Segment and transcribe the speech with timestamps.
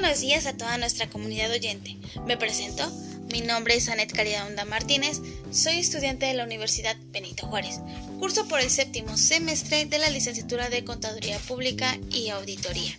[0.00, 1.96] buenos días a toda nuestra comunidad oyente.
[2.26, 2.86] Me presento,
[3.32, 7.80] mi nombre es Anet Caridad Onda Martínez, soy estudiante de la Universidad Benito Juárez.
[8.18, 12.92] Curso por el séptimo semestre de la licenciatura de Contaduría Pública y Auditoría.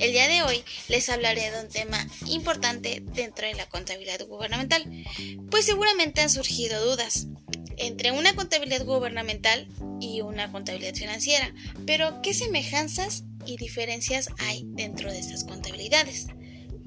[0.00, 4.84] El día de hoy les hablaré de un tema importante dentro de la contabilidad gubernamental,
[5.52, 7.28] pues seguramente han surgido dudas
[7.76, 9.68] entre una contabilidad gubernamental
[10.00, 11.54] y una contabilidad financiera,
[11.86, 16.26] pero ¿qué semejanzas y diferencias hay dentro de estas contabilidades?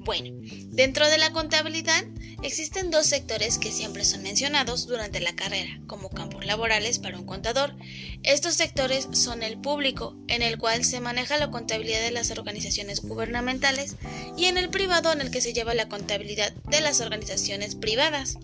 [0.04, 2.04] Bueno, dentro de la contabilidad
[2.42, 7.24] existen dos sectores que siempre son mencionados durante la carrera como campos laborales para un
[7.24, 7.74] contador.
[8.22, 13.00] Estos sectores son el público, en el cual se maneja la contabilidad de las organizaciones
[13.00, 13.96] gubernamentales,
[14.36, 18.36] y en el privado, en el que se lleva la contabilidad de las organizaciones privadas.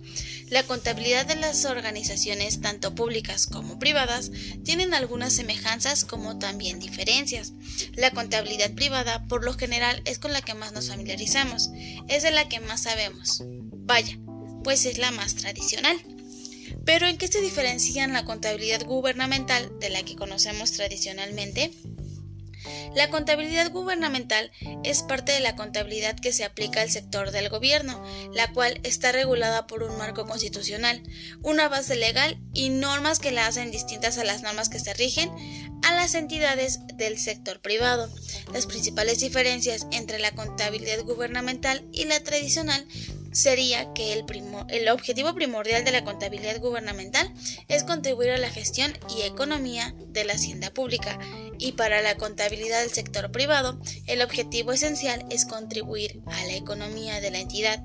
[0.51, 4.33] La contabilidad de las organizaciones, tanto públicas como privadas,
[4.65, 7.53] tienen algunas semejanzas como también diferencias.
[7.95, 11.71] La contabilidad privada, por lo general, es con la que más nos familiarizamos
[12.09, 13.45] es de la que más sabemos.
[13.47, 14.19] Vaya,
[14.65, 15.97] pues es la más tradicional.
[16.85, 21.71] Pero ¿en qué se diferencian la contabilidad gubernamental de la que conocemos tradicionalmente?
[22.95, 24.51] La contabilidad gubernamental
[24.85, 28.03] es parte de la contabilidad que se aplica al sector del gobierno,
[28.35, 31.03] la cual está regulada por un marco constitucional,
[31.43, 35.31] una base legal y normas que la hacen distintas a las normas que se rigen
[35.83, 38.11] a las entidades del sector privado.
[38.53, 42.87] Las principales diferencias entre la contabilidad gubernamental y la tradicional
[43.33, 44.25] sería que el,
[44.69, 47.33] el, objetivo primordial de la contabilidad gubernamental
[47.69, 51.19] es contribuir a la gestión y economía de la hacienda pública
[51.61, 57.21] y para la contabilidad del sector privado el objetivo esencial es contribuir a la economía
[57.21, 57.85] de la entidad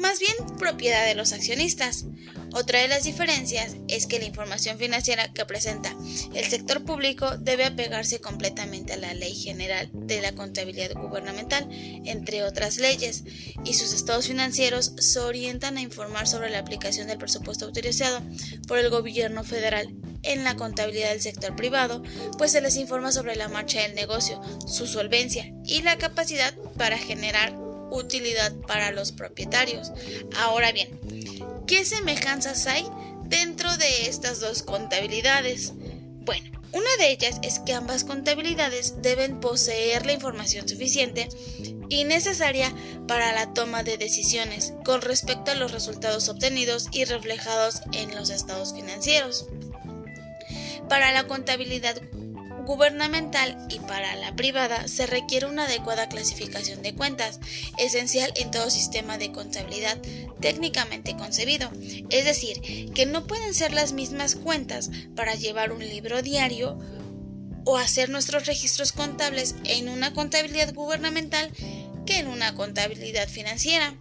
[0.00, 2.06] más bien propiedad de los accionistas.
[2.52, 5.94] Otra de las diferencias es que la información financiera que presenta
[6.34, 12.42] el sector público debe apegarse completamente a la Ley General de la Contabilidad Gubernamental, entre
[12.42, 13.24] otras leyes,
[13.64, 18.20] y sus estados financieros se orientan a informar sobre la aplicación del presupuesto autorizado
[18.66, 22.02] por el gobierno federal en la contabilidad del sector privado,
[22.38, 26.98] pues se les informa sobre la marcha del negocio, su solvencia y la capacidad para
[26.98, 27.54] generar
[27.90, 29.92] utilidad para los propietarios.
[30.36, 30.98] Ahora bien,
[31.66, 32.86] ¿qué semejanzas hay
[33.24, 35.72] dentro de estas dos contabilidades?
[35.74, 41.28] Bueno, una de ellas es que ambas contabilidades deben poseer la información suficiente
[41.88, 42.72] y necesaria
[43.08, 48.30] para la toma de decisiones con respecto a los resultados obtenidos y reflejados en los
[48.30, 49.46] estados financieros.
[50.90, 52.02] Para la contabilidad
[52.66, 57.38] gubernamental y para la privada se requiere una adecuada clasificación de cuentas,
[57.78, 59.98] esencial en todo sistema de contabilidad
[60.40, 61.70] técnicamente concebido.
[62.10, 66.76] Es decir, que no pueden ser las mismas cuentas para llevar un libro diario
[67.64, 71.52] o hacer nuestros registros contables en una contabilidad gubernamental
[72.04, 73.94] que en una contabilidad financiera.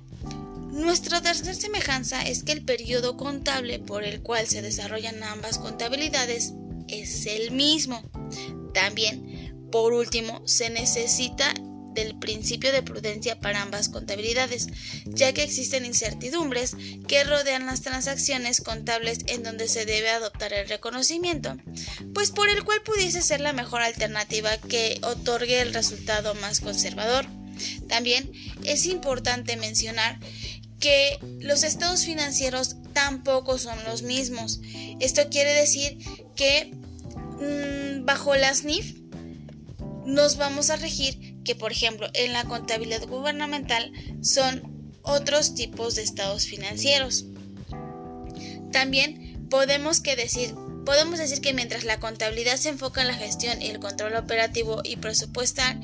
[0.72, 6.54] Nuestra tercera semejanza es que el periodo contable por el cual se desarrollan ambas contabilidades
[6.92, 8.04] es el mismo.
[8.74, 11.54] También, por último, se necesita
[11.94, 14.68] del principio de prudencia para ambas contabilidades,
[15.06, 16.76] ya que existen incertidumbres
[17.08, 21.58] que rodean las transacciones contables en donde se debe adoptar el reconocimiento,
[22.14, 27.26] pues por el cual pudiese ser la mejor alternativa que otorgue el resultado más conservador.
[27.88, 28.32] También
[28.64, 30.20] es importante mencionar
[30.80, 34.62] que los estados financieros tampoco son los mismos.
[35.00, 35.98] Esto quiere decir
[36.36, 36.72] que
[37.40, 39.00] Mm, bajo las NIF
[40.06, 46.04] nos vamos a regir que, por ejemplo, en la contabilidad gubernamental son otros tipos de
[46.04, 47.26] estados financieros.
[48.72, 50.54] También podemos que decir
[50.86, 54.82] Podemos decir que mientras la contabilidad se enfoca en la gestión y el control operativo
[54.84, 55.80] y presupuestal,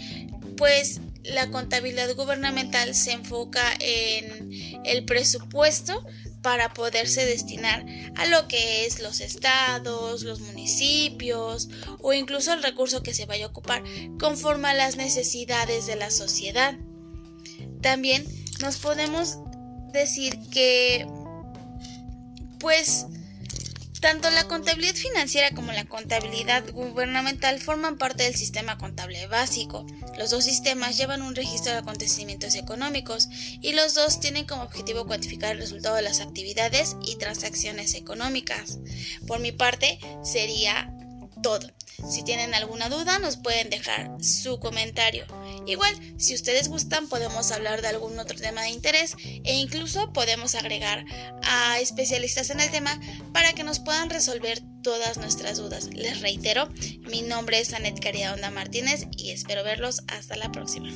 [0.57, 6.03] pues la contabilidad gubernamental se enfoca en el presupuesto
[6.45, 7.83] para poderse destinar
[8.15, 11.69] a lo que es los estados, los municipios
[12.01, 13.83] o incluso el recurso que se vaya a ocupar
[14.19, 16.75] conforme a las necesidades de la sociedad.
[17.81, 18.23] También
[18.61, 19.39] nos podemos
[19.91, 21.07] decir que
[22.59, 23.07] pues
[24.05, 29.83] tanto la contabilidad financiera como la contabilidad gubernamental forman parte del sistema contable básico.
[30.15, 33.27] Los dos sistemas llevan un registro de acontecimientos económicos
[33.61, 38.77] y los dos tienen como objetivo cuantificar el resultado de las actividades y transacciones económicas.
[39.25, 40.94] Por mi parte, sería
[41.45, 41.69] todo.
[42.09, 45.27] Si tienen alguna duda, nos pueden dejar su comentario.
[45.67, 50.55] Igual, si ustedes gustan, podemos hablar de algún otro tema de interés e incluso podemos
[50.55, 51.05] agregar
[51.43, 52.99] a especialistas en el tema
[53.31, 55.85] para que nos puedan resolver todas nuestras dudas.
[55.93, 56.67] Les reitero,
[57.01, 60.89] mi nombre es Anet Caridad Onda Martínez y espero verlos hasta la próxima.